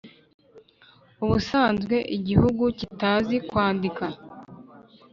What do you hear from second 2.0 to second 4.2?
igihugu kitazi kwandika,